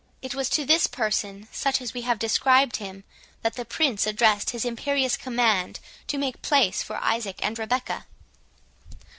It 0.23 0.33
was 0.33 0.49
to 0.49 0.65
this 0.65 0.87
person, 0.87 1.47
such 1.51 1.79
as 1.79 1.93
we 1.93 2.01
have 2.01 2.17
described 2.17 2.77
him, 2.77 3.03
that 3.43 3.53
the 3.53 3.63
Prince 3.65 4.07
addressed 4.07 4.49
his 4.49 4.65
imperious 4.65 5.15
command 5.15 5.79
to 6.07 6.17
make 6.17 6.41
place 6.41 6.81
for 6.81 6.95
Isaac 6.95 7.37
and 7.43 7.59
Rebecca. 7.59 8.07